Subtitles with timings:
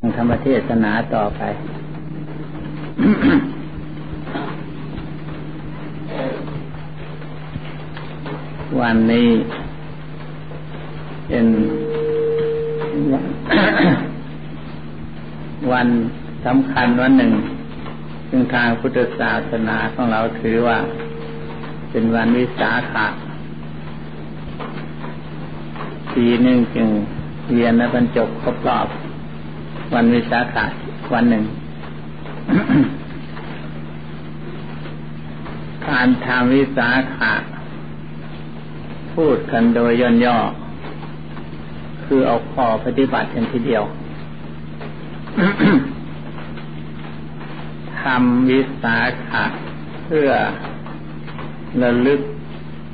[0.00, 1.42] ธรรมเทศนาต่อไป
[8.80, 9.28] วันนี้
[11.28, 11.46] เป็น
[15.72, 15.88] วัน
[16.46, 17.32] สำคัญวันหนึ่ง
[18.28, 20.78] ซึ่งทางพุทธศาสนาของเราถือว่า
[21.90, 23.06] เป็นวันวิสาขะ
[26.14, 26.88] ปีหนึ่งจึง
[27.52, 28.88] เรียนและบรรจบครบรอบ
[29.94, 30.64] วันวิสาขะ
[31.12, 31.44] วันหนึ่ง
[35.88, 37.32] การทำวิสาขะ
[39.14, 40.38] พูดกันโดยย่นย่อ
[42.04, 43.84] คือเอาข้อปฏิบัติกันทีเดียว
[48.00, 49.44] ทำวิสาขะ
[50.04, 50.28] เพื่อ
[51.82, 52.20] ระลึก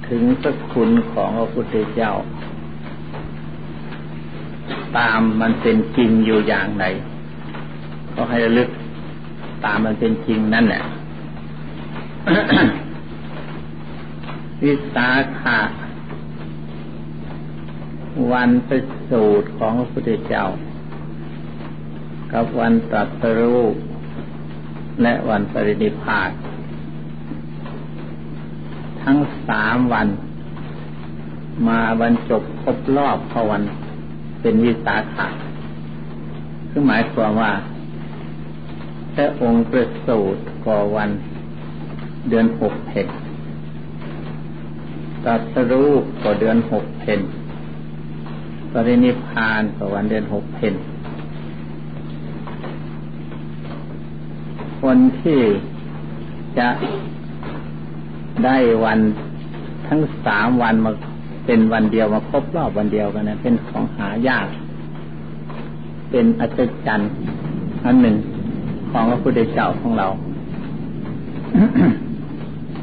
[0.09, 2.13] ถึงสคุณของพระพุทธเจ้า
[4.99, 6.85] ตามมันเป็นจริงอยู่อย่างไร
[8.15, 8.69] ก็ให้ระลึก
[9.65, 10.83] ตามมันเป็นจริงนั่นแหละ
[14.63, 15.61] วิสาขะ
[18.33, 18.79] วันประ
[19.11, 20.45] สูตรของพระพุทธเจ้า
[22.33, 23.63] กับวันตรัสรู้
[25.03, 26.31] และวันปรินิพพาน
[29.03, 30.09] ทั้งสามวัน
[31.69, 33.63] มาบรรจบครบรอบพวัน
[34.41, 35.27] เป็นวิสาขะ
[36.71, 37.53] คือหมายความว่า
[39.15, 41.11] พระองค์ประสูติก่อวัน
[42.29, 43.09] เดือนหกเพน
[45.25, 45.91] ตรัสรู้
[46.23, 47.21] ก่อเดือนหกเพน
[48.73, 50.75] ปรินิพานก่อวันเดือนหกเพน
[54.81, 55.41] คนที่
[56.59, 56.69] จะ
[58.45, 59.01] ได้วัน
[59.89, 60.93] ทั้งสามวันมา
[61.47, 64.47] เป็นวันเดียวมาครบรอบวันเดียวกันนะเป็นของหายาก
[66.11, 67.11] เป็นอัศจรรย์
[67.85, 68.17] อันหนึ่ง
[68.91, 70.09] ของพระพุทธเจ้าของเรา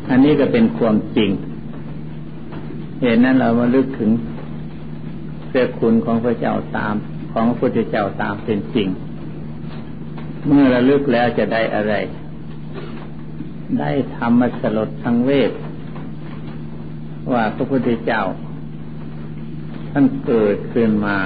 [0.10, 1.30] อันนี้ก็เป็นความจริง
[3.02, 4.12] เห็นนั้นเรามาลึกถึง
[5.48, 6.96] เสื้อคุณของพระเจ้าตาม
[7.34, 8.88] ของพระพุทธเจ้าตามเป็นจริง
[10.48, 11.94] เมื่อระลึกแล้วจะได้อะไร
[13.80, 15.52] ได้ธรรมสลดทางเวท
[17.32, 18.22] ว่าพระพุทธเจ้า
[19.96, 21.18] ท่านเกิดขึ้นมา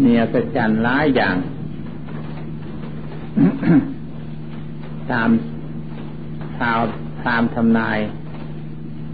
[0.00, 1.36] เนียกระจันร้ายอย่าง
[5.10, 5.30] ตาม
[6.56, 6.80] ชาว
[7.26, 7.98] ตามทำนาย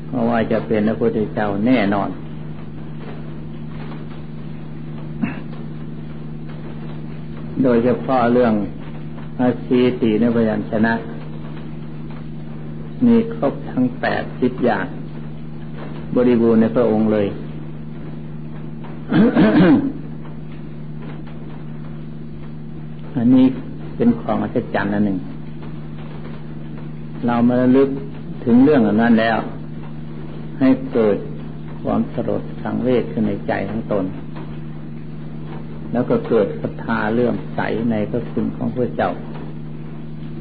[0.09, 2.11] เพราะว่าจะเป็นพระพุทธเจ้าแน่นอน
[7.63, 8.55] โดยเฉพาะเรื่อง
[9.41, 10.95] อาชีติในพยัญชนะ
[13.07, 14.87] มีครบทั้งแปดสิบอย่าง
[16.15, 17.27] บริบูรณ์ในพระองค์เลย
[23.17, 23.47] อันนี้
[23.97, 25.19] เป็นของอัศจรรย์อันหนึ่ง
[27.27, 27.91] เรามาลึก
[28.45, 29.39] ถึงเรื่องอันนั้นแล้ว
[30.61, 31.17] ให้เกิด
[31.83, 34.05] ความสลดสังเวชขึ้นในใจทั้งตน
[35.93, 37.61] แล้วก็เกิดศรัทธาเลื่อมใส
[37.91, 39.11] ในพระคุณของพระเจ้า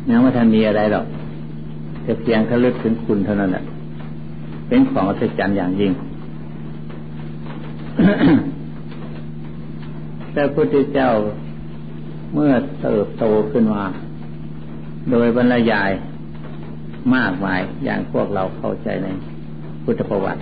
[0.10, 1.06] ยังไม่ทันมีอะไรหรอก
[2.04, 3.64] แต่เพียงแค่ลึกถึงคุณเท่านั้นแหละ
[4.68, 5.92] เป็นของอัศจรรย์อย่างยิ่ง
[10.34, 11.10] พระพุทธเจ้า
[12.34, 13.84] เมื่อเติบโตขึ้นมา
[15.12, 15.92] โดยบรรยาย
[17.16, 19.08] มากมายอย่างพวกเราเข้าใจใน
[19.84, 20.42] พุทธประวัติ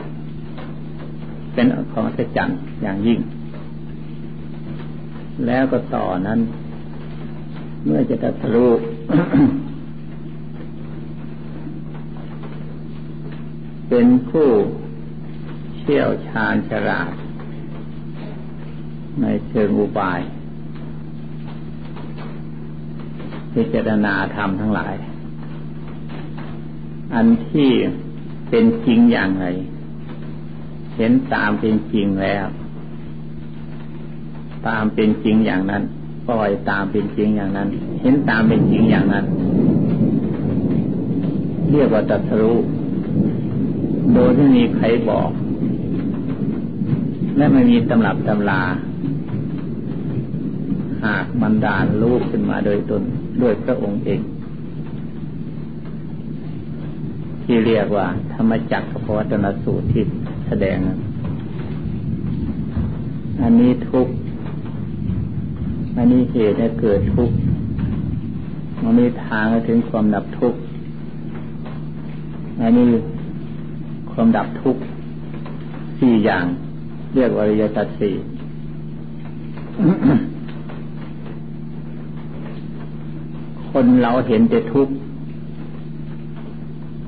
[1.54, 3.20] เป็นของอัศจรรย์อย่างยิ่ง
[5.46, 6.40] แล้วก็ต่อนั้น
[7.86, 8.72] เมื่อจะตรัสรู้
[13.90, 14.48] เป็นผู้
[15.78, 17.12] เชี่ยวชาญฉลาด
[19.20, 20.20] ในเชิงอุบาย
[23.54, 24.96] พิจารณาธรรมทั้งหลาย
[27.14, 27.72] อันที่
[28.50, 29.48] เป็นจริงอย่างไร
[30.98, 32.46] เห็นตามเป็นจริงแล้ว
[34.68, 35.84] ตามเป็นจริงอย่างนั้น
[36.28, 37.68] ปล่อยตามเป็นจริงอย่างนั้น
[38.02, 39.26] เห็นตามเป็นจริงอย่างนั้น
[41.72, 42.58] เรียกว่าตัทรู้
[44.14, 45.30] โดยที่มีใครบอก
[47.38, 48.62] และไม่มีตำรับตำลา
[51.06, 53.04] หากมันดานลูกขึ้นมาโดยตน
[53.42, 54.22] ด้วยพระองค์เอง
[57.44, 60.04] ที่เรียกว่า ธรรมจักรพวัตนสูตรที่
[60.48, 60.78] แสดง
[63.42, 64.08] อันนี้ทุก
[65.98, 67.36] อันนี้เหตุให้เกิดทุกข์
[68.84, 70.60] มันมีทางถึงความดับทุกข์
[72.62, 72.90] อันนี้
[74.12, 74.82] ความดับทุกข์
[76.00, 76.46] สี่อย่าง
[77.16, 78.14] เรียกว่าอริยสัจสี่
[83.72, 84.94] คนเราเห็นแต่ทุกข์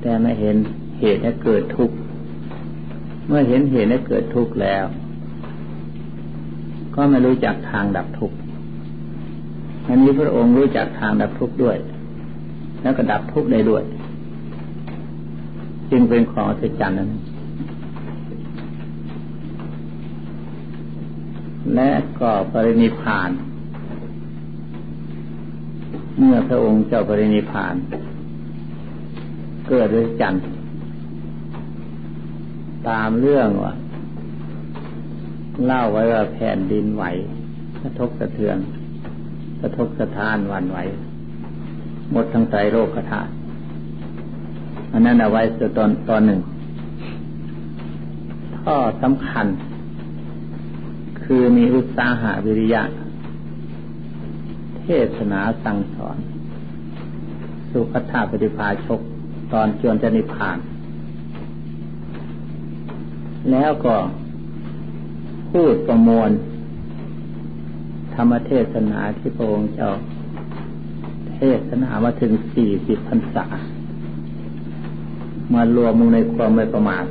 [0.02, 0.56] แต่ไม่เห็น
[1.00, 1.96] เหตุให้เกิดทุกข์
[3.28, 4.86] เมื่อเห็นเหตุให้เกิดทุกข์แล้ว
[6.96, 8.36] ก็ไม่รู้จักทางดับทุกข์
[9.88, 11.78] อันนี้พระองค์รู้จักทางดับทุกข์ด้วย
[12.82, 13.84] แล้วก็ดับทุกข์ได้ด้วย
[15.92, 17.12] จึงเป็นของอัศจรรย์นั้น
[21.76, 21.90] และ
[22.20, 23.30] ก็ปรินิพาน
[26.26, 27.76] เมื่อพระองค์เจ้าปรินิพาน
[29.68, 30.44] เกิดด้วยจันทร์
[32.90, 33.74] ตามเรื่องว่า
[35.66, 37.04] เล่าไว้ว่าแผ่นดินไหว
[37.82, 38.58] กระทบกระเทือน
[39.62, 40.78] กระทบสะท้านวันไหว
[42.12, 43.22] หมดทั้งใจโรคกระทา
[44.92, 45.42] อันนั้นเอาไว้
[45.78, 46.40] ตอนตอนหนึ่ง
[48.62, 49.48] ข้อสำคัญ
[51.24, 52.84] คือมีอุตสาหะวิริยะ
[54.84, 56.18] เทศนาสั่งสอน
[57.72, 59.00] สุขธาปฏิภาชก
[59.54, 60.58] ตอนจวนจะนิพพาน
[63.52, 63.96] แล้วก็
[65.52, 66.30] พูดประมวล
[68.16, 69.90] ธรรมเทศนาที่พระองค์เจ้า
[71.36, 73.46] เทศนามาถึงสี่สิบพรรษา
[75.54, 77.06] มารวมลงในความไม่ประมาท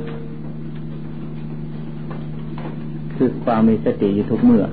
[3.15, 4.63] คือความมีสติอยู่ทุกเมื่อ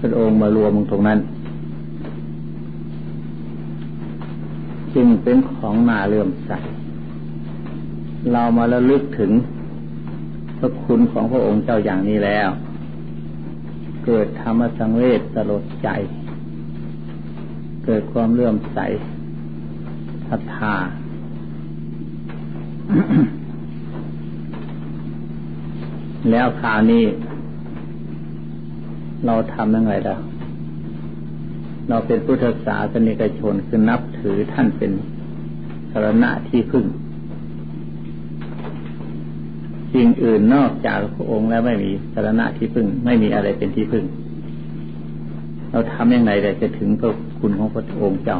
[0.00, 1.18] พระองค์มารวมลงตรงนั้น
[4.94, 6.52] จึงเป็นของนาเลื่อมใส
[8.32, 9.32] เรามาระลึกถึง
[10.58, 12.48] พระคุณของพระองค์เจ้าอย่างนี้แล้ว
[14.04, 15.88] เกิดธรรมสังเวชสลดใจ
[17.84, 18.78] เกิดความเลื่อมใส
[20.28, 20.74] ศรัทธา
[26.30, 27.04] แล้วคราวนี้
[29.26, 30.16] เราทำยังไงล่ะ
[31.88, 34.90] เราเป็นพุทธศาสนิกชนคือนับถือท่านเป็น
[35.90, 36.84] สารณะที่พึ่ง
[39.92, 44.04] สิ่งอื่นนอกจากพระองค์แล้วไม่มีสารณะที่พึ่ง ไม่มีอะไรเป็นที่พึ่ง
[45.70, 48.38] เราทำอย่างไรแต่จะถึงพระคุณของพระองค์เจ้า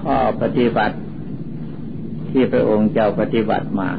[0.00, 0.94] ข้อ ปฏิบัติ
[2.30, 3.90] ที่พระองค์เจ้าปฏิบัติมา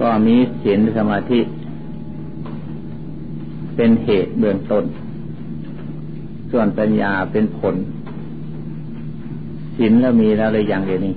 [0.00, 1.40] ก็มีศีลสมาธิ
[3.76, 4.84] เป็นเหตุเบื้องต้น
[6.50, 7.74] ส่วนปัญญาเป็นผล
[9.76, 11.14] ศีลแล้วมีแล้วเลยอย่างเดียวนี้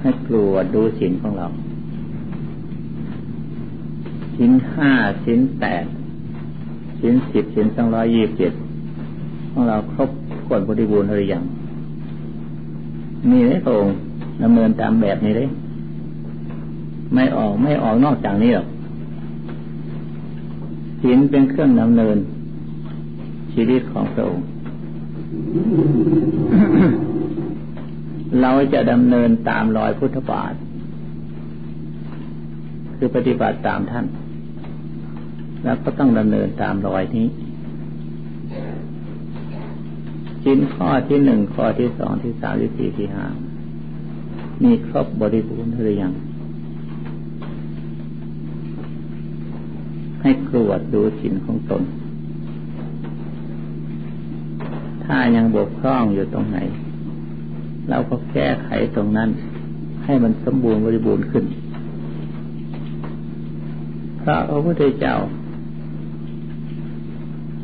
[0.00, 1.46] ให้กลัวดูศีลของเรา
[4.36, 4.92] ศีลห้า
[5.24, 5.84] ศีลแปด
[7.00, 8.52] ศีลสิบศีลสองร้อยยี่สิบเจ็ด
[9.50, 10.10] ของเราครบ
[10.48, 11.42] กวดบริบูรณ์หรือยัง
[13.30, 13.94] มีไหมพระองค์
[14.42, 15.48] ดำเนินตามแบบนี้เลย
[17.14, 18.66] ไม่ออกไม่ออกนอกจากนี้หรอก
[21.00, 22.16] ศีลเป็นเครื่องดำเนิน
[23.52, 24.46] ชีวิตของพระองค์
[28.40, 30.52] เราจะดำเนินตามรอยพุทธบาท
[32.96, 34.06] คือปฏิบัติตามท่าน
[35.64, 43.26] แล้วก็ต้องดำเนินตามรอยนี้ินข้อที่หนึ่งข้อที่สองที่สามที่สี่ที่ห้า
[44.62, 46.12] มีครบบริบูรณ์หรือยัง
[50.22, 51.82] ให้กรวดดูสินของตน
[55.04, 56.58] ถ้ายังบกพร่องอยู่ตรงไหน
[57.90, 59.30] เราก็แก้ไขตรงนั้น
[60.04, 61.44] ให้มันสมบูรณ์บริบูรณ์ขึ้น
[64.22, 65.14] พระพระพุทธเจ้า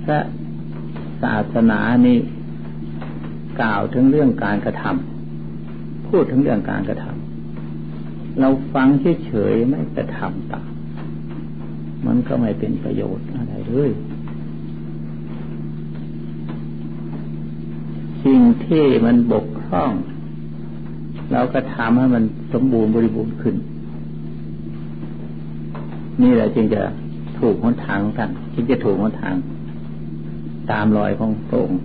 [0.04, 0.20] พระ
[1.22, 2.18] ศาสนานี้
[3.60, 8.88] กล่าวถึงเรื่องการกระทำพูดถึงเรื่องการกระทำเราฟัง
[9.24, 10.66] เฉยๆไม่กระทำตาม
[12.06, 13.90] มันก็ไม่เป็นประโยชน์อะไรเลย
[18.24, 19.92] สิ่งที่มันบกพร่อง
[21.32, 23.56] เราก็ทำให้มันสมบูรณ์บริบูรณ์ขึ้น
[26.22, 26.82] นี่แหละจึงจะ
[27.38, 29.34] ถูกหนทางของท่านจึงจะถูกหนทาง
[30.70, 31.80] ตามรอยของพระองค์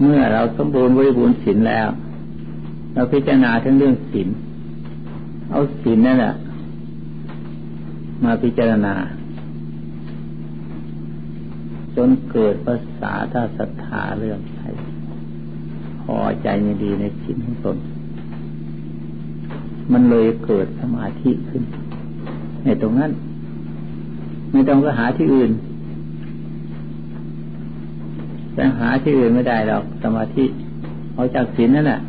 [0.00, 1.88] เมื่อเราสมบูรณ์บริบูรณ์ศีลแล้ว
[2.94, 4.28] เราพิจารณาทั้งเรื่องศีล
[5.50, 6.34] เอาศีลนั่นแหละ
[8.24, 8.94] มาพิจารณา
[11.96, 14.64] จนเกิดภาษาถ้าศรัทธาเรื่องใคร
[16.00, 17.76] พอใจในดีในศีลของตน
[19.92, 21.62] มันเลยเกิดสมาธิขึ้น
[22.64, 23.10] ในตรงนั้น
[24.52, 25.50] ไม่ต้องก็หาที่อื่น
[28.54, 30.44] แต่หาที่อื่นไม่ได้หรอกสมาธิ
[31.14, 32.00] เอาจากศีลนั่นแหละ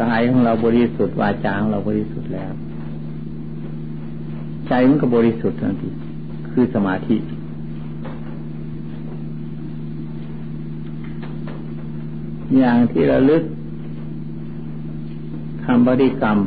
[0.00, 2.52] กายของเราบริสุทธิ์วาจาของเราบริสุทธิ์แล้ว
[4.68, 5.88] ใจมันก็บริสุทธิ์ทันที
[6.50, 7.16] คือสมาธิ
[12.58, 13.44] อย่างที่เราลึก
[15.64, 16.38] คำบริกรรม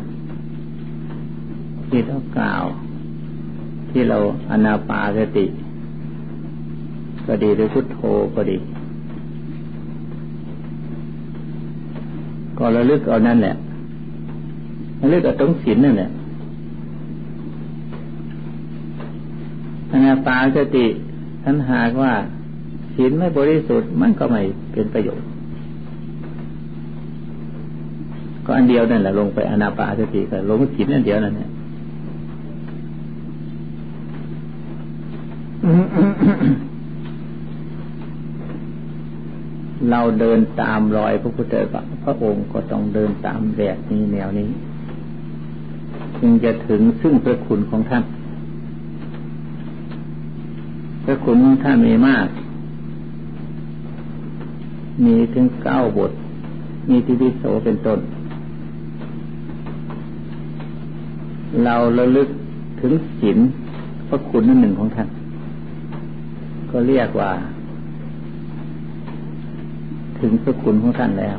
[1.88, 2.64] ที่เรากล่าว
[3.94, 4.18] ที่เรา
[4.52, 5.46] อนาปาสติ
[7.28, 8.00] ก็ดีหรือพุทโธ
[8.36, 8.58] ก็ดี
[12.58, 13.56] ก็ระลึกเอานั่นแหละ
[15.02, 16.10] ระลึกเอาตรงศีลนั่นแหละ
[19.92, 20.86] อนาปาสติ
[21.44, 22.14] ท่านหากว่า
[22.96, 25.28] ศีลไม่บริสุทธิ์มันก็ไม่เป็นประโยชน์
[28.46, 31.50] ก็อันเดียวนั่นแหละลงไปอนาปาสติก็ลงศีลนั่นเดียวนั่นแหละ
[39.92, 44.50] เราเดินตามรอยพระพุทธเจ้าพระองค์ก็ต้องเดินตามแบบนี้แนวนี้
[46.20, 48.04] จึงจะถึงซึ่งพระคุณของท่าน
[51.06, 52.28] พระคุณท่านมีมาก
[55.06, 56.12] มีถึงเก้าบท
[56.90, 58.00] มีที่พิโสเป็นต้น
[61.64, 62.30] เราระลึก
[62.82, 63.38] ถึงศีล
[64.08, 65.08] พระคุณนั่นหนึ่งของท่าน
[66.76, 67.32] ก็เรียกว่า
[70.20, 71.38] ถึงพระคุณของท่านแล้ว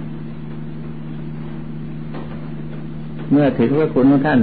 [3.30, 4.40] เมื่อถึงพระคุณของท่าน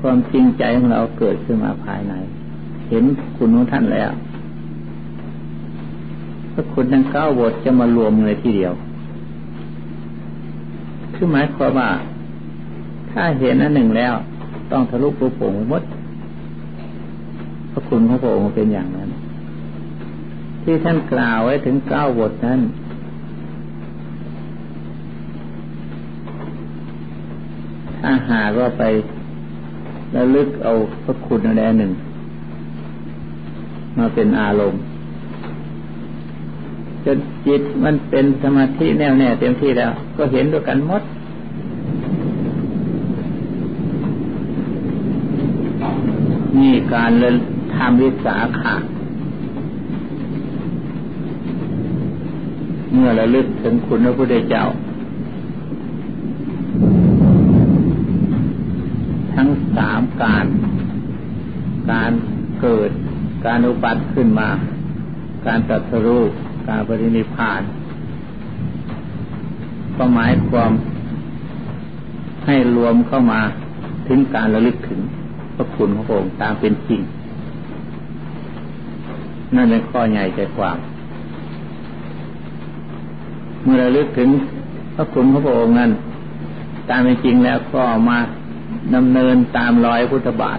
[0.00, 2.14] ความจริงใจของเราเกิดขึ้นมาภายใน
[2.88, 3.04] เห็น
[3.36, 4.10] คุณของท่านแล้ว
[6.52, 8.72] พระคุณทั้งเก้าบทจะมารวมเลยทีเดียว
[11.14, 11.88] คือหมายความว่า
[13.10, 14.14] ถ้าเห็นอันหนึ่งแล้ว
[14.70, 15.82] ต้องทะลุปุโป่งหมด
[17.88, 19.10] คุณของพระองค์เป็นอย่างนั้น
[20.62, 22.60] ที่ท่านกล่าวไว้ถึงเก้าบทนั้น
[28.00, 28.82] ถ้าหากว่าไป
[30.12, 30.72] แล้วลึกเอา
[31.04, 31.92] พระคุณอะไรหนึ่ง
[33.98, 34.80] มาเป็นอารมณ์
[37.04, 41.02] จนจิตมันเป็นสมาธิแน่วแน่เต็มที่แล้ว ก็เห็นด้วยกันหมด
[46.58, 48.74] นี่การเลยทำวิสาขะ
[52.92, 54.64] เมื่อระลึกถึงคุณพระพุทธเจ้า
[59.34, 60.46] ทั้งสามการ
[61.90, 62.12] การ
[62.60, 62.90] เกิด
[63.46, 64.48] การอุบัติขึ้นมา
[65.46, 66.22] การตัดสรู้
[66.68, 67.62] การปรินิพาน
[69.96, 70.72] ก็หมายความ
[72.46, 73.40] ให้รวมเข้ามา
[74.08, 75.00] ถึงการระลึกถึง
[75.56, 77.00] พระคุณของพระองค์ตามเป็นจริง
[79.54, 80.78] นั่นเป็นข้อใหญ่ใจความ
[83.62, 84.28] เมื่อเระลึกถึง
[84.94, 85.90] พระคุณพระองค์นั้น
[86.88, 88.18] ตามเป็นจริงแล้วก็มา
[88.94, 90.58] ดำเนินตามรอยพุทธบาท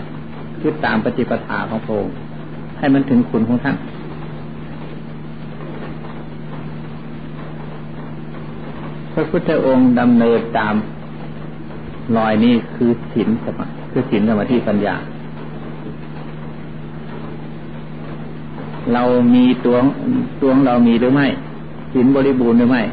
[0.59, 2.13] คือตามปฏิปทาของพระองค์
[2.77, 3.75] ให้มันถึงคุณของท่าน
[9.13, 10.75] พระพุทธองค์ดำเนินตาม
[12.17, 14.95] รอยนี้คือศีลสมาคือศีลสมาธิปัญญา
[18.93, 19.03] เรา
[19.35, 19.75] มีตัว
[20.41, 21.27] ตัวงเรามีหรือไม่
[21.93, 22.83] ศีลบริบูรณ์หรือไม่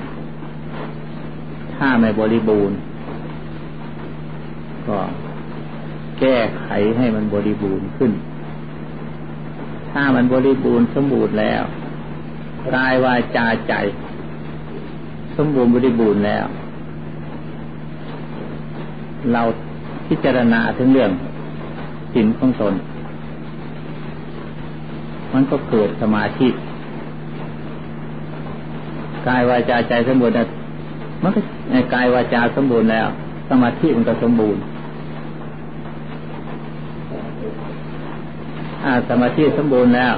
[1.74, 2.76] ถ้าไม่บริบูรณ์
[4.86, 4.98] ก็
[6.18, 8.12] แก้ไขให้มันบริบูรณ์ขึ้น
[9.90, 11.62] ถ้ามันบริบูรณ์สมบูรณ์แล้ว
[12.74, 13.74] กายวาจาใจ
[15.36, 16.44] สมบูรณ์บริบูรณ์แล้ว
[19.32, 19.42] เรา
[20.08, 21.10] พิจารณาถึงเรื่อง
[22.12, 22.74] ศีลของตน
[25.32, 26.48] มันก็เกิดสมาธิ
[29.28, 30.46] กายวาจาใจสมบูรณ์นะ
[31.22, 31.40] มันก็
[31.94, 33.06] กายวาจาสมบูรณ์แล้ว
[33.48, 34.60] สมาธิมันก็สมบูรณ์
[38.84, 40.14] อาสมาธิสมบูรณ์แล้ว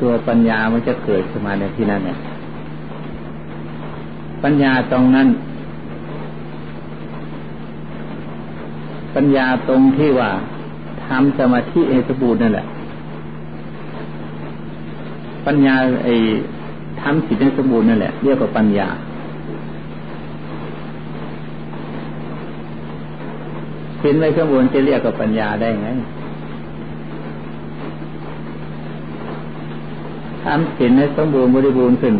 [0.00, 2.18] ตัวปัญญามันจะเกิดขึ้นมาในที่นั้นเนี่ย
[4.44, 5.28] ปัญญาตรงนั้น
[9.14, 10.30] ปัญญาตรงที่ว่า
[11.06, 12.66] ทำสมาธิให้สมบูรณ์นั่นแหละ
[15.46, 15.74] ปัญญา
[16.04, 16.14] ไอ้
[17.00, 18.88] ทำจิตให้สมบูรณ์นั่นแหละเรียกว่าปัญญา
[24.02, 25.88] สินไม่สมบูรณ์จะเรียกว่าปัญญาได้ไง
[30.44, 32.14] ทำสินให้สมบูรณ์บริบูรณ์ขึ้น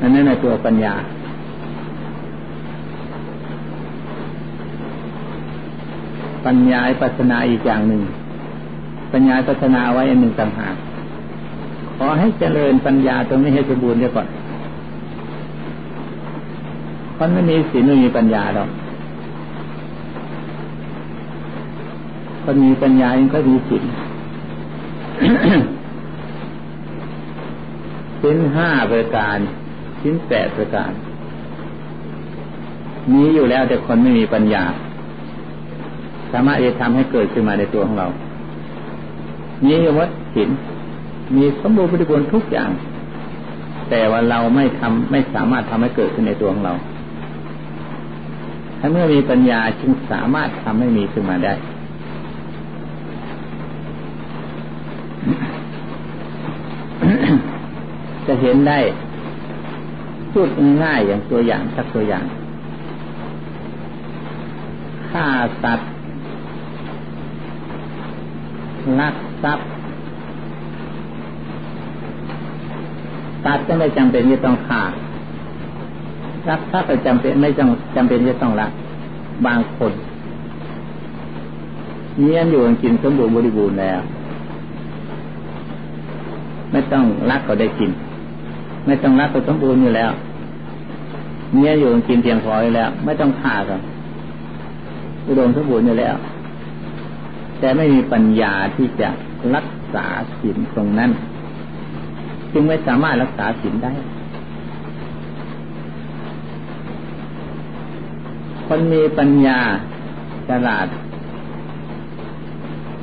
[0.00, 0.94] อันนั้นในตัวปัญญา
[6.46, 8.02] ปัญญาปัสนาอีกอย่างหนึ่ง
[9.12, 10.74] ปัญญาปัสนาไว้อันหนึ่งต่างหาก
[11.96, 14.28] ขอให้เจริญปัญญาตรงนี้ให้สมบูรณ์เดียวก่อน
[17.16, 18.68] คนไม่มีศีลไม่มีปัญญาหรอก
[22.44, 23.84] คนมีปัญญาเองก็มีศีล
[28.20, 29.38] ศีลห้าประการ
[30.00, 30.92] ศีลแปดประการ
[33.12, 34.64] มีอยู่แล้วแต่คนไม่มีปัญญา
[36.32, 38.08] สามารถจะทำให้เกิดขึ้นมาในตัวของเรา
[39.66, 40.50] มีวัดศีล
[41.36, 42.70] มีสมบูรณ์บริบูรณ์ทุกอย่าง
[43.90, 46.74] แต่ว่าเราไม่ทำไม่สามารถทำให้เกิดขึ้นในตัวของเรา
[48.78, 51.54] ถ้าเมื่อมีปัญญาจึงสามารถทำให้มีขึ้นมาได้
[58.26, 58.78] จะเห็นได้
[60.32, 60.48] พูด
[60.82, 62.24] ง่ายอย่างตัวอย่างสักตัวอย่าง
[65.10, 65.26] ฆ่า
[65.62, 65.91] สัตว์
[69.00, 69.66] ลักทรัพย์
[73.44, 74.82] สัตว์ก็ไม่จำเป็นที่ต้องฆ่า
[76.48, 78.70] รักทรัพย์ก็จำเป็นไม่จำจำเป็นที่ต้องรัก
[79.46, 79.92] บางคน
[82.18, 84.00] เนี้ยอยู่กินสมบูรณ์บริบูรณ์แล้ว
[86.72, 87.90] ไม่ต้องรักก็ได้กิน
[88.86, 90.10] ไม่ต้องรักก็สมบูรณ์อยู่แล้ว
[91.52, 93.80] เนี้ยอยู่กินเพียงพออยู่แล้ว ไม่ต้องฆ่ากัน
[95.26, 96.14] อุดมสมบูรณ์อยู่แล้ว
[97.62, 99.08] แต่ไม่มีปัญญาที่จะ
[99.54, 100.06] รักษา
[100.40, 101.10] ศีลตรงนั้น
[102.52, 103.92] จึงไม่สามารถรักษาศีลได้
[108.66, 109.58] คนมีปัญญา
[110.48, 110.86] ฉลาด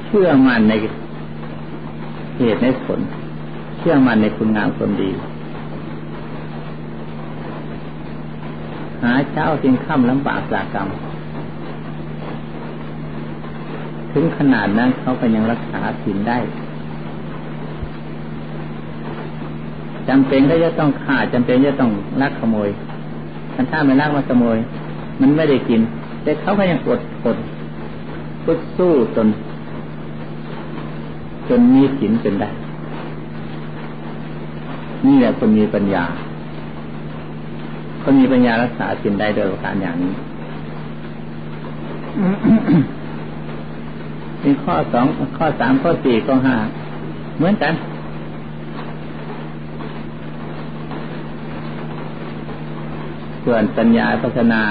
[0.06, 0.74] เชื่อมั่นใน
[2.38, 3.00] เหตุในผล
[3.80, 5.10] เชื่อมั่นในคุณงามความดี
[9.04, 10.88] หาเช้าเพียงค่ำลำบากจากกรรม
[14.14, 16.38] ถึงขนาดนั้นเขาก็ยังรักษาศีลได้
[20.08, 21.92] จำเป็นก็จะต้องฆ่าจำเป็นจะต้อง
[22.22, 22.70] ลักขโมย
[23.72, 24.58] ถ้าไม่ลักมาขโมย
[25.22, 25.82] มันไม่ได้กิน
[26.24, 27.38] แต่เขาก็ยังอดทน
[28.44, 29.28] พุดสู้จน
[31.50, 32.50] จนมีศีลเป็นได้
[35.06, 36.04] นี่แหละคนมีปัญญา
[38.04, 40.14] คนมีปัญญารักษาสินได้โดยการอย่างนี้
[44.44, 45.06] มีข้อสอง
[45.38, 46.56] ข้อสามข้อสี่ข้อห้า
[47.38, 47.74] เหมือนกัน
[53.46, 54.62] ส่วนปัญญาพัฒนา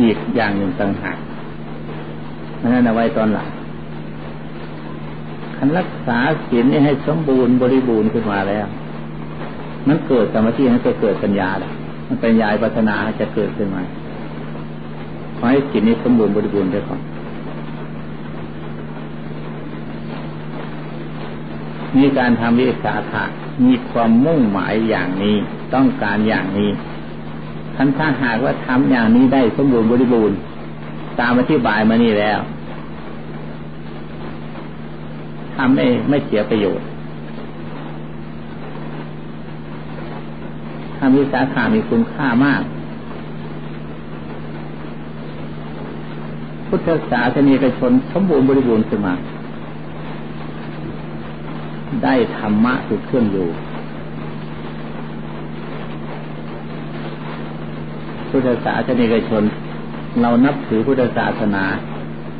[0.00, 1.18] อีกอย่างหนึ่งต่างหาก
[2.60, 3.48] นั่นเอาไว้ตอนหลัง
[5.56, 8.66] คันรักษาศีลนี่ให้สมบูรณ์บริบูรณ์ขึ้นมาแล้ว
[9.88, 11.72] มันเกิดสมาธิมันก็เกิดปัญญาแหล้ว
[12.08, 13.82] มันเป็นยายปัฒนาจะเกิดขึ้นมา
[15.38, 17.00] ขอให้จิตนี้สมบูรณ์บริบูรณ์ด้วยก่อน
[21.96, 23.24] มีการทำวิสาขะ
[23.66, 25.36] มีความมุ่งหมายอย่างนี้
[25.74, 26.70] ต้องการอย่างนี้
[27.76, 30.36] ท่านถ้าหากว่าทำอย่างนี้ได้สมบูรณ์บริบูรณ์
[31.20, 32.40] ตามอธิบายมานี่แล้ว
[35.56, 36.86] ทำไม่ไม่เสียประโยชน์
[41.04, 42.62] รมวิสาขามีคุณค่ามาก
[46.68, 49.14] พุทธศาสนิกชนสมบูรณ์บริบูรณ์ขึ้นมา
[52.02, 53.48] ได้ธรรมะถูกเครื่องอยู่
[58.30, 59.42] พุทธศาสนิกชน
[60.22, 61.64] เรานับถือพุทธศาสนา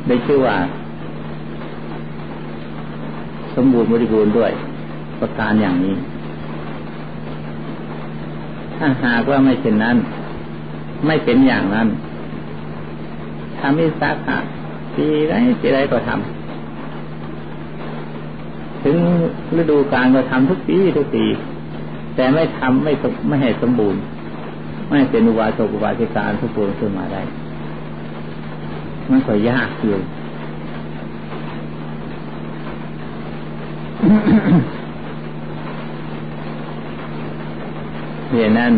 [0.07, 0.57] ได้ชื่อว่า
[3.55, 4.51] สมบูรณ์บริบูรณ์ด้วย
[5.19, 5.95] ประการอย่างนี้
[8.77, 9.97] ถ้าหากว่าไม่เช่นนั้น
[11.05, 11.87] ไม่เป็นอย่างนั้น
[13.59, 14.37] ทำมิสักะ
[14.95, 16.34] ปีไรปีไรก็ทำ
[18.85, 18.97] ถึง
[19.59, 21.25] ฤดูกาลก็ทำทุกปีทุกปี
[22.15, 22.93] แต่ไม่ทำไม่
[23.27, 24.01] ไม่ให้สมบูรณ์
[24.89, 27.21] ไม่เป็นอุบาสกอุบาสิการทุกคนขึ้นมาได้
[29.11, 29.97] มันก็ยากอยู่
[38.31, 38.73] เหตุนั้น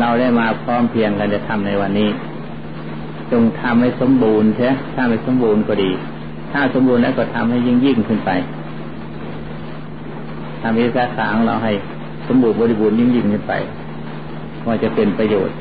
[0.00, 2.10] เราได้มาพร้อมเพียงกันจะทำในวันนี้
[3.30, 5.90] จงทำให้สมบูรณ์ใช่ถ้าไม่สมบูรณ์ก็ดี
[6.52, 8.30] ถ้าสมบูรณ์แล้วก็ทำให้ยิ่งยิ่งขึ้นไป
[10.62, 11.72] ทำวิชาสางเราให้
[12.26, 13.52] สมบูรณ์บริบูรณ์ยิ่งยิ่งขึ้นไป
[14.66, 15.56] ว่าจะเป็นประโยชน์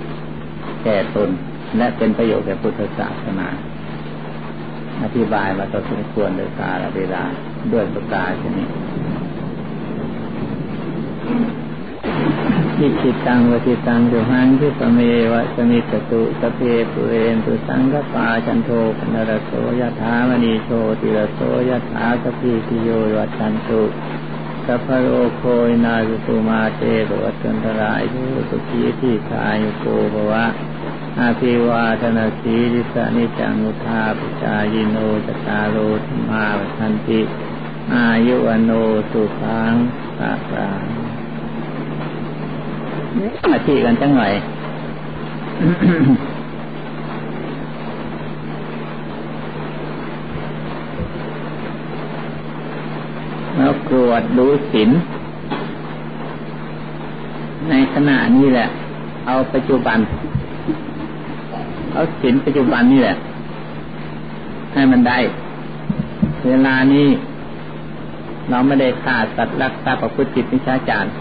[0.83, 1.29] แก่ตน
[1.77, 3.47] และเป็นประโยชน์แก่พุทธศาสนา
[5.03, 7.23] อธิบายมาต่อสมควรโดยกาลเวลา
[7.73, 8.67] ด้วยประกาศนี้
[12.83, 14.99] ทิจิตังวจิตังจุหังทิสเม
[15.31, 16.59] วะสมิตตุสเพ
[16.91, 21.39] ปุเรนตุสังกปาจันโทปนรโสยถามณีโชติรโส
[21.69, 23.81] ยถาสพีติโยวัชันตุ
[24.65, 27.11] สัพโรโคยนาสุตุมาเตโร
[27.43, 30.45] จันตรายยุสุขีที่กายโกภวะ
[31.19, 37.21] อาภิวาทนาสีริสานิจังุทาปิจายโนจตารโรธรรมาวันติ
[37.93, 38.71] อายุวโน
[39.11, 39.73] สุขัง
[40.17, 41.10] สาสา
[43.51, 44.33] มาที่กันจังหน่อย
[53.55, 54.89] แล้วกรวดดูสิน
[57.69, 58.67] ในขณะนี้แหละ
[59.25, 59.99] เอาปัจจุบัน
[61.93, 63.15] เอาสินปัจจุบันนี่แหละ
[64.73, 65.19] ให้มันได้
[66.47, 67.07] เวลานี้
[68.49, 71.11] เราไม่ได้ฆ่าสัตว์รักษาประพฤติจิตนิชาจารย์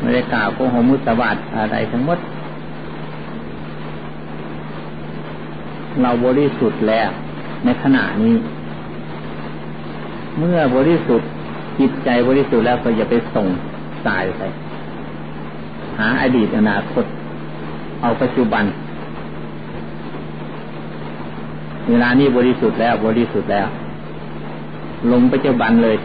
[0.00, 2.18] ไม่ได้กล่าวโกหกมุสวาทอะไรทั้งหมด
[6.02, 7.10] เราบริสุทธิ์แล้ว
[7.64, 8.34] ในขณะนี้
[10.38, 11.28] เมื่อบริสุทธิ์
[11.78, 13.46] จิตใจบริสุทธิ์แล้วก็อย่าไปส่ง
[14.06, 14.42] สายไป
[15.98, 17.04] หาอดีตอนาคต
[18.02, 18.64] เอาปัจจุบัน
[21.88, 23.66] เวลานี้บริสุทธิ์แล้วบริสุทธิ์แล้ว
[25.12, 25.96] ลงปัจจุบันเลย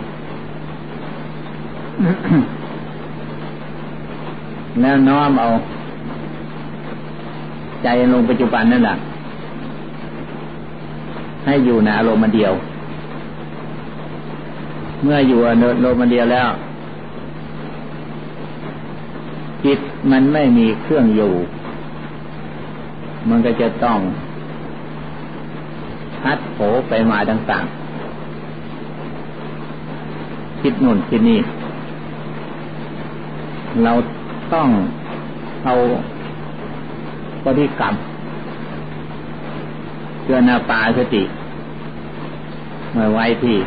[4.79, 5.49] แล้วน้อมเอา
[7.83, 8.95] ใจลงปัจจุบันนั่นแหละ
[11.45, 12.53] ให้อยู่ในอารมณ์เดียว
[15.03, 15.53] เมื่ออยู่อา
[15.85, 16.49] รมณ์เดียวแล้ว
[19.65, 19.79] จิต
[20.11, 21.31] มันไม่มีเครื่องอยู่
[23.29, 23.99] มันก็จะต้อง
[26.21, 26.57] พัดโผ
[26.89, 31.39] ไปมาต่างๆ คิดนุ่นคิดนี่
[33.83, 33.93] เรา
[34.53, 34.67] ต้อง
[35.65, 35.73] เอา
[37.43, 37.93] ปฏิกรรม
[40.21, 41.23] เพื่อนาปาสติ
[42.95, 43.57] มาไว้ที่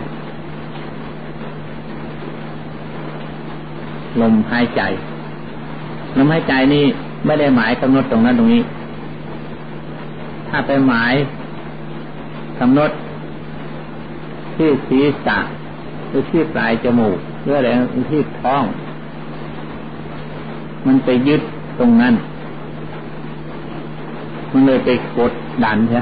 [4.21, 4.83] ลมหายใจ
[6.17, 6.85] ลมหายใจนี่
[7.27, 8.63] ไม่ได้หมายกำหนดตรงนั้นตรงนี้
[10.49, 11.15] ถ้าไปหมาย
[12.61, 12.91] กำหนด
[14.55, 15.39] ที่ศีรษะ
[16.09, 17.69] หรือที่ปลายจมูกหรืออะไร
[18.13, 18.65] ที่ท้อง
[20.87, 21.41] มันไปยึด
[21.79, 22.15] ตรงนั้น
[24.53, 25.33] มันเลยไปกด
[25.65, 26.01] ดันใช่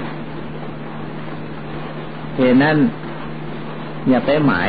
[2.37, 2.77] เหตุนั้น
[4.09, 4.69] อย่าไปหมาย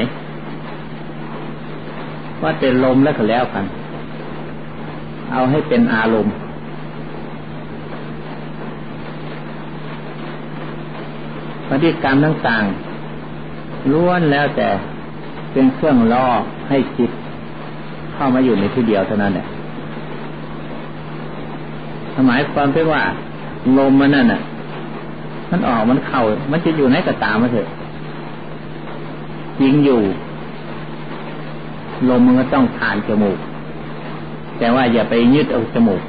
[2.41, 3.65] ว่าเป็นลมแล้วก็แล้วกัน
[5.31, 6.33] เอาให้เป็นอารมณ์
[11.69, 14.69] ปฏิกรรมต่างๆล้วนแล้วแต่
[15.53, 16.27] เป็นเครื่องล่อ
[16.69, 17.11] ให้จิต
[18.13, 19.45] เข้ามาอยู่ในที่เดียวเท่านั้นแหละ
[22.27, 23.01] หมายความเป็นว่า
[23.77, 24.41] ลมมันนั่นน่ะ
[25.51, 26.21] มันออกมันเข้า
[26.51, 27.67] มันจะอยู่ไหนก็ตามมาเถอะ
[29.61, 29.99] ยิงอยู่
[32.09, 33.37] ลมมันก็ต้องผ่านจมูก
[34.59, 36.01] แต่ว่าอย่าไปยึดเอาจมูก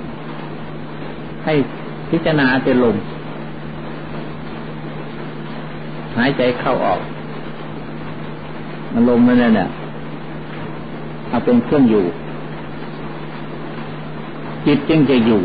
[1.44, 1.54] ให้
[2.10, 2.96] พิจารณาเป็นลม
[6.16, 7.00] หายใจเข้าออก
[8.92, 9.68] มันลมมันนั่นน่ะ
[11.28, 12.04] เอาเป็นเครื่องอยู่
[14.66, 15.40] จิตจึงจะอยู่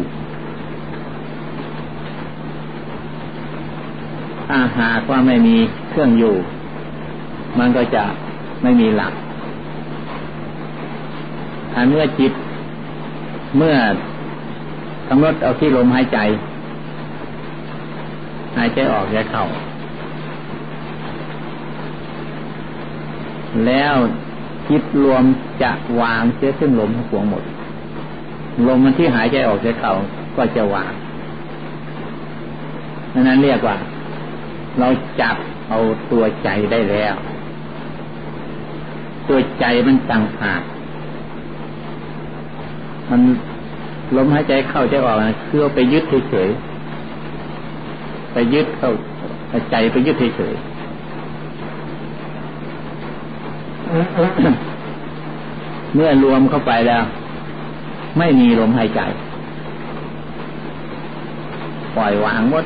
[4.52, 5.56] ถ้าหากว่าไม่มี
[5.90, 6.36] เครื่องอยู่
[7.60, 8.04] มันก็จะ
[8.64, 9.14] ไม่มีหลัก
[11.74, 12.34] ถ้าเมื่อจิต
[13.58, 13.76] เมื่อ
[15.10, 16.20] กำหนดเอาที่ลมหายใจ
[18.58, 19.44] หายใจออกหายเข้า
[23.66, 23.96] แล้ว
[24.70, 25.24] จิตรวม
[25.62, 27.44] จะวางเสียซึ่งลมทั้งปวงหมด
[28.68, 29.94] ลมมันที่หายใจออกหายเข้า
[30.38, 30.92] ก็จะวาง
[33.28, 33.78] นั้นเรียกว่า
[34.80, 34.90] เรา
[35.22, 35.38] จับ
[35.70, 35.80] เอา
[36.12, 37.16] ตัวใจได้แล้ว
[39.28, 40.62] ตัวใจมันต่างหาก
[43.10, 43.22] มัน
[44.16, 50.64] ลมหายใจเข้าใจออกนะคือไปยึดเฉยๆไปยึดเข้าใจไปยึดเฉยๆ
[55.94, 57.04] เมื่อรวมเข้าไปแล้ว
[58.18, 59.02] ไม่มีลมหายใจ
[61.96, 62.66] ปล่อยวางหมด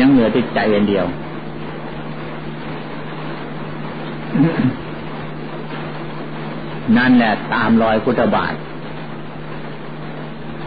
[0.00, 1.06] ยังเหลือที่ใจอันเดียว
[6.96, 8.54] นั่นแหละตามรอยพุทธบาท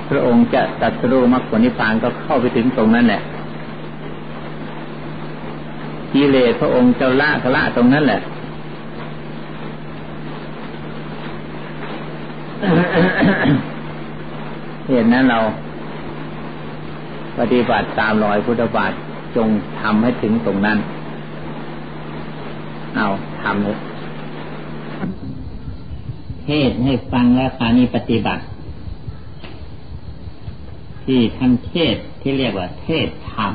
[0.10, 3.22] พระองค์จะตัดสู้มรรคผลนิพพานก็เข้าไปถึงตรงนั้นแหละ
[6.14, 8.20] กิเลสพระองค์เจ้าละกละตรงนั้นแหละ
[14.88, 15.40] เหตุนั้นเรา
[17.40, 18.94] ปฏิบัติตามรอยพุทธบาท
[19.38, 20.78] จงทำให้ถึงตรงนั้น
[22.96, 23.06] เอา
[23.42, 23.78] ทำเลย
[26.44, 28.44] เทศให้ฟังแล้วคานี้ปฏิบัติ
[31.04, 33.52] ที่ท่านเทศที่เรียกว่า เทศธรรม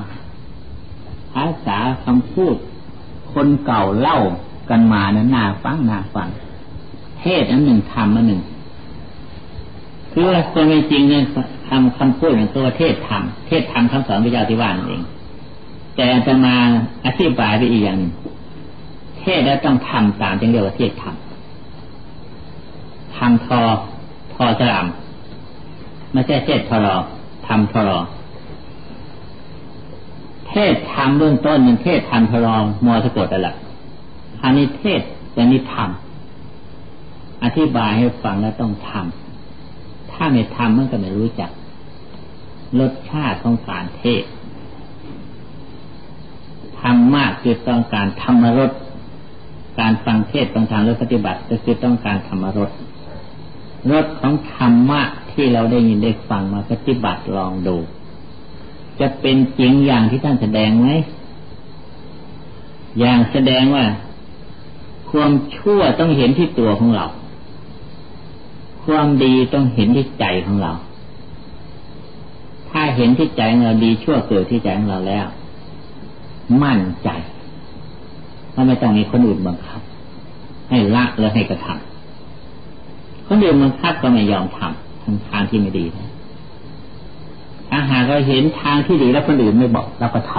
[1.33, 2.57] ภาษาคำพูด
[3.33, 4.19] คนเก่าเล่า
[4.71, 6.29] กันมานะน่าฟังน่าฟัง
[7.21, 8.43] เทศอันหนึ่งธรรมอันหนึ่ง
[10.13, 11.23] คือว่าคนจริงเนี่ย
[11.69, 15.03] คำคำพูดของตัวเทศธรรมเทศธรรมคำสอนพระเจ้าที่ว่านั่นเอง
[15.97, 16.57] แต่จะมา
[17.07, 17.99] อธิบายไปอีกอย่าง
[19.19, 21.15] เทศแล้วต้องทำตามจึงเรียกว่าเทศธรรม
[23.17, 23.61] ทำทอ
[24.35, 24.87] ทอสลาม
[26.13, 26.97] ไม่ใช่เทศทอรอ
[27.47, 28.01] ทำทอรอ
[30.49, 33.51] เทศธรรมเบื้องต้นมันเทศธรรมทรอมอสะกดอะไร
[34.43, 35.01] อันนี้เทศ
[35.33, 41.51] แต่นี้ทำอธิบายให้ฟังแล้วต้องทำถ้าไม่ทำมันก็ไม่รู้จัก
[42.79, 44.23] รสชาติของการเทศ
[46.83, 48.71] ทำมากคือต้องการธรรมรส
[49.81, 52.71] การฟังเทศต้องทางและปฏิบัติก็คือต้องการธรรมรส
[53.93, 55.01] รสของธรรมะ
[55.33, 57.77] ที่เราได้ยินได้ฟังมาปฏิบัติลองดู
[59.01, 60.89] จะเป็นจริงอย่างที่ท่านแสดงไหม
[62.99, 63.85] อย่างแสดงว่า
[65.11, 67.07] ความชั่วต้องเห็นที่ตัวของเรา
[68.85, 70.73] ความดีต้องเห็นที่ใจของเรา
[72.71, 75.27] ถ้าเห็นที่ใจของเราดีชั่วเกิดที่ใจของเราแล้ว
[76.63, 77.09] มั่นใจ
[78.55, 79.81] ว่าไม่ต้องมีคนอื่นบังคับ
[80.69, 86.11] ให้ละและให้กระทำคนอื่นบังคับก็ไม่ยอมทำทางทางที่ไม่ดีนะ
[87.69, 90.33] ถ้าหากเราเห็นทางที่ดีแล้วคนอื่นไม่บอกเราก็ท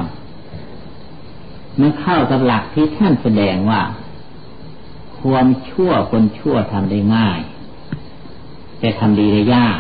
[0.68, 3.82] ำมันเข้ากับหลักที่ท่านแสดงว่า
[5.20, 7.40] ความชั่วคนชั่วทำได้ง่าย
[8.80, 9.80] แต่ทำดีได้ยาก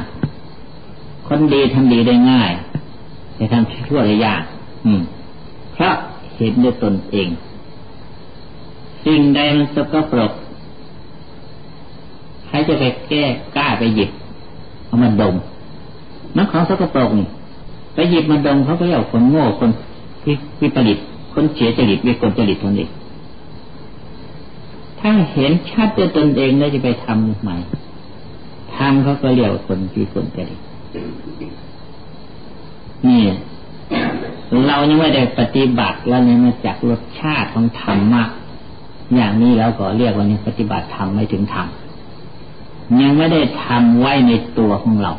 [1.28, 2.52] คนดีทำดีได้ง่าย
[3.36, 4.44] แต่ทำชั่วได้ยาก
[4.86, 5.02] อืม
[5.74, 5.94] เพราะ
[6.38, 7.28] เห็นด้วยตนเอง
[9.06, 10.32] สิ่งใดมันสกปรก
[12.48, 13.24] ใครจะไปแก้
[13.56, 14.10] กล้าไปหยิบ
[14.86, 15.36] เอามาดม
[16.38, 17.28] นักของสกปรกนี่
[17.94, 19.70] ไปหยิบมาดมเขาก็เรียกคนโง่คน
[20.62, 20.98] วิปริต
[21.34, 22.90] คนเฉียจริตวิกลจริตคนเอง
[25.00, 27.56] ถ้าเห็นชัดด้วยตนเองแล้วจะไปทำใหม่
[28.76, 30.60] ทำเขาก็เรียกคนวิกลจริต
[33.08, 33.22] นี่
[34.68, 38.24] เรายังไม่ได้ปฏิบัติแล้วเนี่ยมาจากรสชาติของธรรมะ
[39.16, 41.68] อย่างนี้แล้วก็เรียกว่านี่ปฏิบัติธรรมไม่ถึงธรรม
[43.02, 45.14] ยังไม่ได้ทำไว้ในตัวของเรา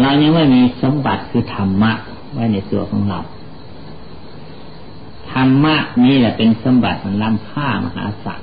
[0.00, 1.92] เรายังไม่มีสมบัติคือธรรมะ
[2.32, 3.20] ไว้ในตัวของเรา
[5.32, 8.42] ธรรมะนี่แหละเป็นสมบัติมันล้ำค่ามหาศาล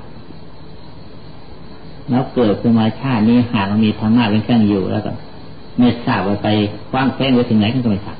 [2.10, 5.10] แล้วเกิดขึ้นมาชาตินี้หากมีธรรมะเป็นเครื่องอยู่แล้วก็
[5.78, 6.48] ไม่ทราบว่าไป
[6.90, 8.18] คว้างแค้งไว้ถึงไหนก็ไม่ทราบ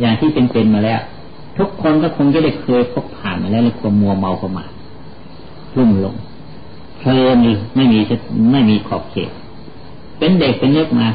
[0.00, 1.00] อย่างที่เป็นๆมาแล้ว
[1.58, 4.70] ทุกคนก็คงจะได้เคยพบผ่านมาแล้วในความมัวเมาประมาท
[5.76, 6.14] ลุ่มลง
[6.98, 7.36] เพลิน
[7.76, 7.98] ไม่มี
[8.52, 9.30] ไม่มีขอบเขต
[10.18, 11.08] เป็นเด็กเป็นเล็กมา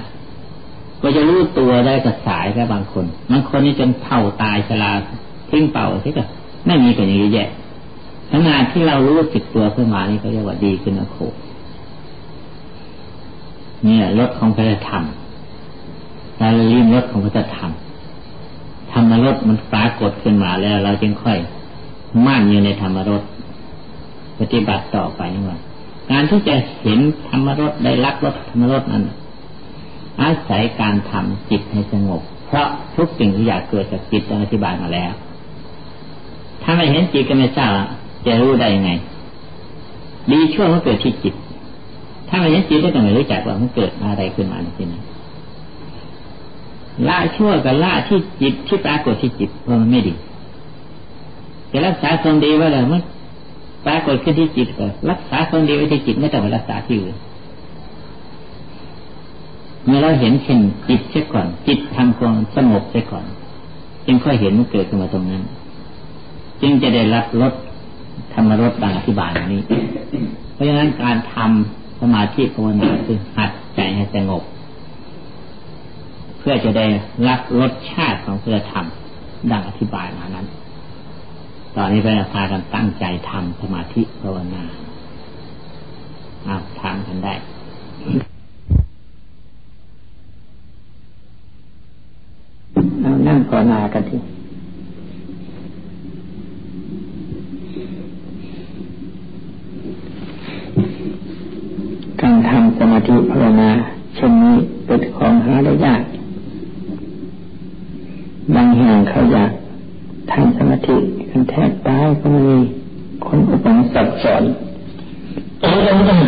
[1.01, 4.91] ก็จะรู้ตัวได้กับสายแค่บางคนบางคนนี่จนเท่าตายชรา
[5.49, 6.23] ทิ้งเป่าที่ก็
[6.65, 7.45] ไม่มีกันอย่างนี้แย่
[8.31, 11.17] ขนาดที่เรารู้สึกตัวขึ้นมานี่ก็เรียกว่าดีขึ้นนะโค
[13.83, 15.03] เนี่ยรถของพระธรรม
[16.37, 17.71] เราลิ้มรถของพระธรรม
[18.95, 21.37] ธรรมรถมันปรากฏขึ้นมาแล้ว เราจึงค่อย
[22.25, 23.21] มั่นอยู่ในธรรมรถ
[24.39, 25.57] ปฏิบัติต่อไปว่า
[26.11, 29.03] การที่จะเห็นธรรมรสได้รักรสธรรมรสนั้น
[30.21, 35.11] อาศัยการทำจิตให้สงบ เพราะทุกสิ่งทุกอยางเกิดจากจิตอธิบายมาแล้ว
[36.63, 37.71] ถ้าไม่เห็นจิตก็ไม่ทราบ
[38.25, 38.91] จะรู้ได้ยังไง
[40.31, 41.35] ดีชั่วมันเกิดที่จิต
[42.29, 45.01] ถ้าไม่เห็นจิตก็ไม่รู้จักว่ามันเกิดอะไรขึ้นมาในที่นี้
[47.07, 50.13] ละชั่วกับละที่จิตที่ปรากฏที่จิตเพราะมันไม่ดี
[51.71, 53.01] จะรักษาความดีไว้เลยมัน
[53.85, 57.15] ปรากฏขึ้นที่จิตก็รักษาคนดีไว้ที่จิตไม่ต้องไปรักษาที่อื่น
[59.85, 63.25] เมื่อเราเห็นเช่นจิตเสียก่อน จิตทำความสงบเสียก่อน
[64.05, 65.43] จึงค่อยเห็นมันเกิดขึ้นมาตรงนั้น
[66.61, 67.53] จึงจะได้รับรส
[68.33, 69.61] ธรรมรสดังอธิบายนี้
[70.53, 74.43] เพราะฉะนั้นการทำสมาธิภาวนาคือหัดใจให้สงบ
[76.47, 76.85] พื่อจะได้
[77.27, 78.85] รับรสชาติของคุณธรรม
[79.51, 80.45] ดังอธิบายมานั้น
[81.75, 84.63] ตอนนี้ไปะพากันตั้งใจทำสมาธิภาวนา
[86.47, 87.33] อาทางกันได้
[93.01, 94.17] เอานั่งภาวนากันที
[102.21, 103.69] การทำสมาธิภาวนา
[104.15, 104.55] เช่นนี้
[104.85, 106.01] เป็นของหาได้ยาก
[110.87, 110.97] ฏิ
[111.31, 112.55] กันแทบตายก็มี
[113.25, 114.43] คนอุปนิสัยสอน
[115.63, 116.19] ออเรต่ต้ง